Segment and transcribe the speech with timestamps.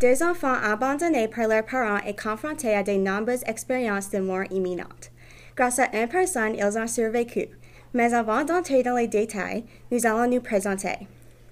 [0.00, 5.10] deux enfants abandonnés par leurs parents et confrontés à de nombreuses expériences de mort imminente?
[5.56, 7.48] Grâce à une personne, ils ont survécu.
[7.92, 11.06] Mais avant d'entrer dans les détails, nous allons nous présenter.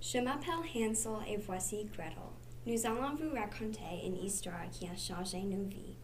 [0.00, 2.18] Je m'appelle Hansel et voici Gretel.
[2.66, 5.96] Nous allons vous raconter une histoire qui a changé nos vies.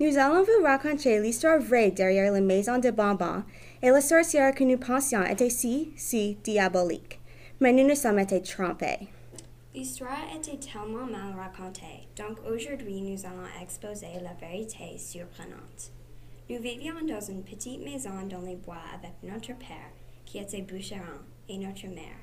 [0.00, 3.42] Nous allons vous raconter l'histoire vraie derrière la maison de bonbons
[3.82, 7.20] et la sorcière que nous pensions était si, si diabolique.
[7.60, 9.08] Mais nous nous sommes été trompés.
[9.74, 15.90] L'histoire était tellement mal racontée, donc aujourd'hui nous allons exposer la vérité surprenante.
[16.50, 19.92] Nous vivions dans une petite maison dans les bois avec notre père,
[20.26, 21.00] qui était boucheron,
[21.48, 22.20] et notre mère.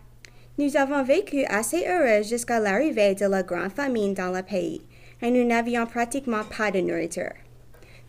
[0.60, 4.82] Nous avons vécu assez heureux jusqu'à l'arrivée de la grande famine dans le pays,
[5.20, 7.34] et nous n'avions pratiquement pas de nourriture.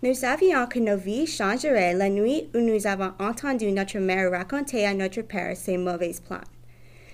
[0.03, 4.85] Nous savions que nos vies changeraient la nuit où nous avons entendu notre mère raconter
[4.85, 6.45] à notre père ses mauvais plans.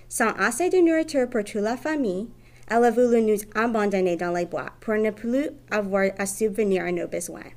[0.08, 2.28] Sans assez de nourriture pour toute la famille,
[2.70, 6.92] elle a voulu nous abandonner dans les bois pour ne plus avoir à subvenir à
[6.92, 7.50] nos besoins.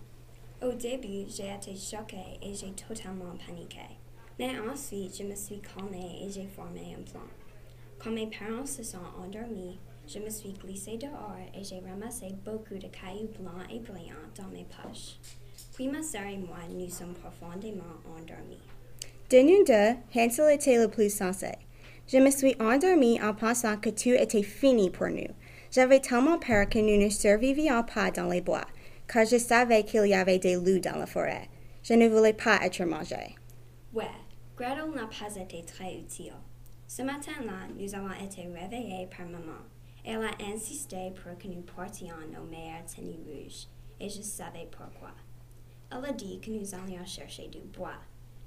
[0.61, 3.79] Au début, j'ai été choquée et j'ai totalement paniqué.
[4.37, 7.21] Mais ensuite, je me suis calmée et j'ai formé un plan.
[7.97, 12.75] Quand mes parents se sont endormis, je me suis glissée dehors et j'ai ramassé beaucoup
[12.75, 15.17] de cailloux blancs et brillants dans mes poches.
[15.75, 17.83] Puis ma sœur et moi nous sommes profondément
[18.17, 18.59] endormis.
[19.29, 21.51] De nous deux, Hansel était le plus sensé.
[22.11, 25.27] Je me suis endormie en pensant que tout était fini pour nous.
[25.69, 28.65] J'avais tellement peur que nous ne survivions pas dans les bois,
[29.07, 31.47] car je savais qu'il y avait des loups dans la forêt.
[31.83, 33.35] Je ne voulais pas être mangée.
[33.93, 34.09] Ouais,
[34.57, 36.33] Gretel n'a pas été très utile.
[36.87, 39.61] Ce matin-là, nous avons été réveillés par maman.
[40.03, 43.67] Elle a insisté pour que nous portions nos meilleures tenues rouges,
[43.99, 45.11] et je savais pourquoi.
[45.91, 48.01] Elle a dit que nous allions chercher du bois,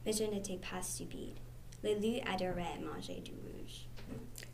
[0.05, 1.39] mais je n'étais pas stupide.
[1.83, 3.87] Les loups adoraient manger du rouge.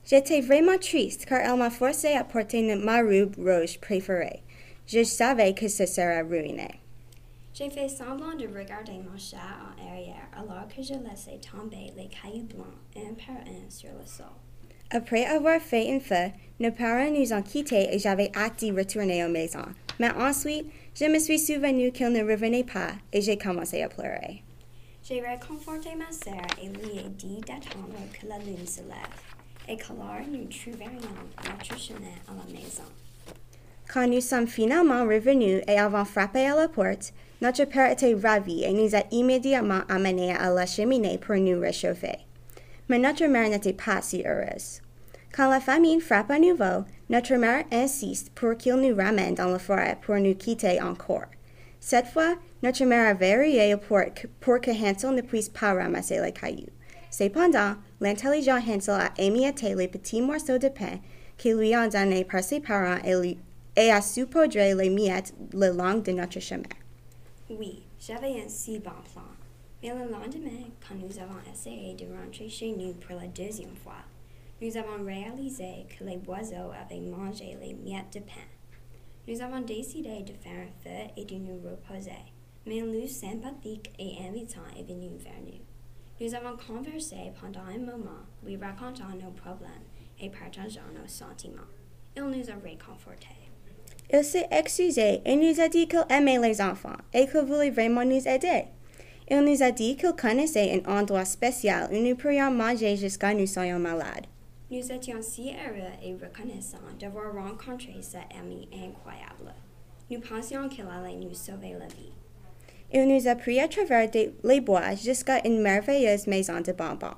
[0.04, 4.42] J'étais vraiment triste car elle m'a forcé à porter ma robe rouge préférée.
[4.86, 6.68] Je savais que ce serait ruiné.
[7.52, 12.08] J'ai fait semblant de regarder mon chat en arrière alors que je laissais tomber les
[12.08, 14.26] cailloux blancs un par un sur le sol.
[14.90, 19.24] Après avoir fait un feu, nos parents nous ont quittés et j'avais hâte d'y retourner
[19.24, 19.68] aux maisons.
[20.00, 24.42] Mais ensuite, je me suis souvenu qu'ils ne revenaient pas et j'ai commencé à pleurer.
[25.08, 29.74] J'ai réconforté ma sœur et lui ai dit d'attendre que la lune se lève et
[29.74, 31.00] qu'alors nous trouverions
[31.46, 32.82] notre chemin à la maison.
[33.90, 38.64] Quand nous sommes finalement revenus et avons frappé à la porte, notre père était ravi
[38.64, 42.18] et nous a immédiatement amenés à la cheminée pour nous réchauffer.
[42.90, 44.82] Mais notre mère n'était pas si heureuse.
[45.34, 49.58] Quand la famine frappe à nouveau, notre mère insiste pour qu'il nous ramène dans la
[49.58, 51.24] forêt pour nous quitter encore.
[51.80, 56.72] Cette fois, notre mère a porte pour que Hansel ne puisse pas ramasser les cailloux.
[57.10, 60.98] Cependant, l'intelligent Hansel a émietté les petits morceaux de pain
[61.36, 66.12] qui lui ont donnés par ses parents et a saupoudré les miettes le long de
[66.12, 66.64] notre chemin.
[67.48, 69.22] Oui, j'avais un si bon plan.
[69.82, 74.02] Mais le lendemain, quand nous avons essayé de rentrer chez nous pour la deuxième fois,
[74.60, 78.57] nous avons réalisé que les oiseaux avaient mangé les miettes de pain.
[79.28, 82.12] Nous avons décidé de faire un feu et de nous reposer,
[82.64, 85.60] mais un loup sympathique et invitant est venu vers nous.
[86.18, 89.84] Nous avons conversé pendant un moment, lui racontant nos problèmes
[90.18, 91.68] et partageant nos sentiments.
[92.16, 93.26] Il nous a réconfortés.
[94.10, 98.06] Il s'est excusé et nous a dit qu'il aimait les enfants et qu'il voulait vraiment
[98.06, 98.64] nous aider.
[99.30, 103.46] Il nous a dit qu'il connaissait un endroit spécial où nous pourrions manger jusqu'à nous
[103.46, 104.26] soyons malades.
[104.70, 109.54] Nous étions si heureux et reconnaissants d'avoir rencontré cet ami incroyable.
[110.10, 112.12] Nous pensions qu'il allait nous sauver la vie.
[112.92, 117.16] Il nous a pris à travers des- les bois jusqu'à une merveilleuse maison de bonbons.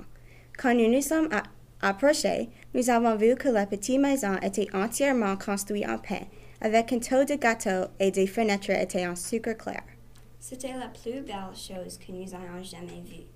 [0.58, 1.28] Quand nous nous sommes
[1.80, 6.24] approchés, nous avons vu que la petite maison était entièrement construite en pain,
[6.60, 9.82] avec un toit de gâteau et des fenêtres étaient en sucre clair.
[10.38, 13.26] C'était la plus belle chose que nous ayons jamais vue.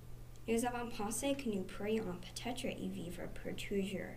[0.47, 4.13] Nous avons pensé que nous pourrions peut-être y vivre pour toujours.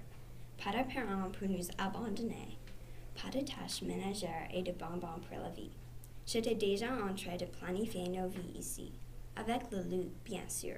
[0.62, 2.58] Pas de parents pour nous abandonner.
[3.14, 5.70] Pas de tâches ménagères et de bonbons pour la vie.
[6.26, 8.92] J'étais déjà en train de planifier nos vies ici.
[9.36, 10.76] Avec le loup, bien sûr.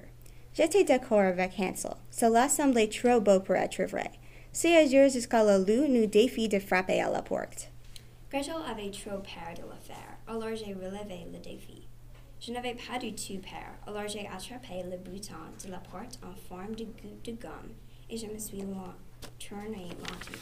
[0.53, 1.95] J'étais d'accord avec Hansel.
[2.09, 4.11] Cela semblait trop beau pour être vrai.
[4.53, 7.69] C'est à jour jusqu'à le loup nous défie de frapper à la porte.
[8.31, 11.89] Gretel avait trop peur de le faire, alors j'ai relevé le défi.
[12.43, 16.33] Je n'avais pas du tout peur, alors j'ai attrapé le bouton de la porte en
[16.49, 17.75] forme de goutte de gomme
[18.09, 18.63] et je me suis
[19.37, 20.41] tournée lentement.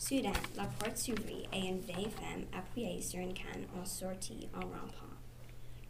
[0.00, 4.62] Soudain, la porte s'ouvrit et une vieille femme appuyée sur une canne en sortit en
[4.62, 5.14] rampant.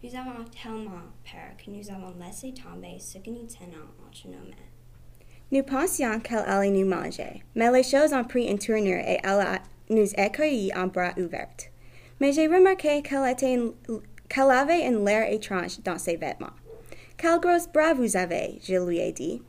[0.02, 4.50] Nous avons tellement peur que nous avons laissé tomber ce que nous tenons entre nos
[4.50, 4.68] mains.
[5.50, 9.40] Nous pensions qu'elle allait nous manger, mais les choses ont pris une tournure et elle
[9.40, 11.70] a nous accueillit en bras ouverts.
[12.20, 13.58] Mais j'ai remarqué qu'elle était
[14.32, 16.56] qu'elle avait l'air étrange dans ses vêtements.
[17.18, 19.42] Quels gros bras vous avez, je lui ai dit.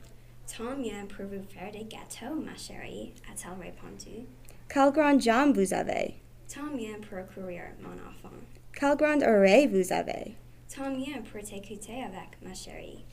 [0.57, 4.27] Tant mieux pour vous faire des gâteaux, ma chérie, a-t-elle répondu.
[4.67, 6.15] Quelles grandes jambes vous avez.
[6.53, 8.35] Tant mieux pour courir, mon enfant.
[8.77, 10.35] Quelles grandes oreilles vous avez.
[10.75, 13.05] Tant mieux pour t'écouter avec, ma chérie.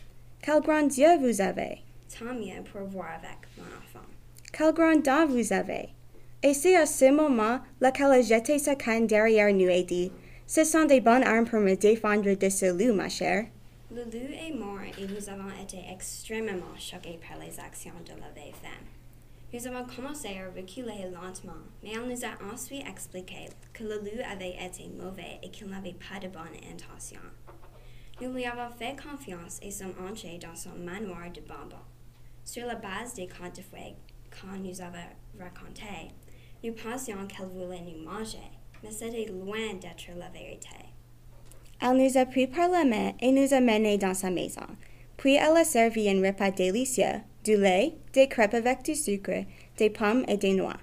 [0.42, 1.82] Quels grands yeux vous avez.
[2.18, 4.06] Tant mieux pour voir avec, mon enfant.
[4.52, 5.90] Quelles grandes dents vous avez.
[6.42, 7.60] Et c'est à ce moment
[7.94, 10.10] qu'elle a jeté sa canne derrière nous et dit
[10.52, 13.46] Ce sont des bonnes armes pour me défendre de ce loup, ma chère.
[13.88, 18.32] Le loup est mort et nous avons été extrêmement choqués par les actions de la
[18.32, 18.88] vieille femme.
[19.52, 24.24] Nous avons commencé à reculer lentement, mais elle nous a ensuite expliqué que le loup
[24.28, 27.30] avait été mauvais et qu'il n'avait pas de bonnes intentions.
[28.20, 31.86] Nous lui avons fait confiance et sommes entrés dans son manoir de bonbons.
[32.44, 33.94] Sur la base des contes de fées
[34.32, 36.10] qu'on nous avait racontés,
[36.64, 38.50] nous pensions qu'elle voulait nous manger,
[38.82, 40.68] mais c'était loin d'être la vérité.
[41.82, 44.66] Elle nous a pris par la main et nous a menés dans sa maison.
[45.16, 49.44] Puis elle a servi un repas délicieux, du lait, des crêpes avec du sucre,
[49.78, 50.76] des pommes et des noix.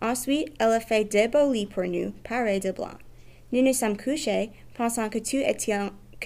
[0.00, 2.98] Ensuite, elle a fait deux beaux lits pour nous, parés de blanc.
[3.52, 5.18] Nous nous sommes couchés, pensant que,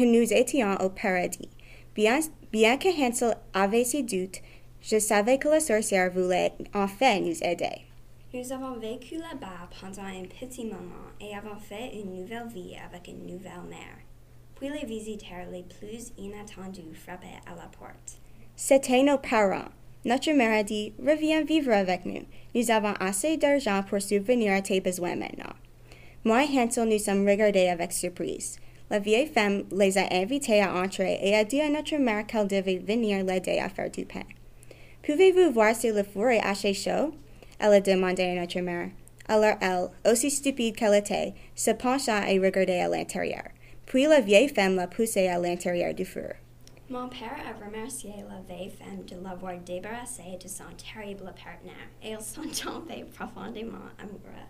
[0.04, 1.48] nous étions au paradis.
[1.94, 2.20] Bien,
[2.52, 4.40] bien que Hansel avait ses doutes,
[4.82, 7.87] je savais que la sorcière voulait enfin nous aider.
[8.34, 13.08] Nous avons vécu là-bas pendant un petit moment et avons fait une nouvelle vie avec
[13.08, 13.96] une nouvelle mère.
[14.54, 18.20] Puis les visiteurs les plus inattendus frappaient à la porte.
[18.54, 19.70] C'était nos parents.
[20.04, 22.20] Notre mère a dit Reviens vivre avec nous.
[22.54, 25.54] Nous avons assez d'argent pour subvenir à tes besoins maintenant.
[26.22, 28.58] Moi et Hansel nous sommes regardés avec surprise.
[28.90, 32.46] La vieille femme les a invités à entrer et a dit à notre mère qu'elle
[32.46, 34.24] devait venir l'aider à faire du pain.
[35.02, 37.14] Pouvez-vous voir si le four est assez chaud?
[37.58, 38.90] Elle a demandé à notre mère.
[39.28, 43.44] Alors elle, aussi stupide qu'elle était, se pencha et regardait à l'intérieur.
[43.84, 46.32] Puis la vieille femme l'a poussée à l'intérieur du four.
[46.90, 52.12] Mon père a remercié la vieille femme de l'avoir débarrassé de son terrible partenaire et
[52.12, 54.46] ils sont tombés profondément amoureux.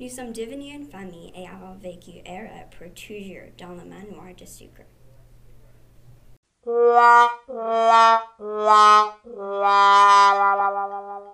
[0.00, 4.44] Nous sommes devenus une famille et avons vécu heureux pour toujours dans le manoir de
[4.44, 4.82] sucre.
[6.66, 9.16] la la la
[10.88, 11.31] la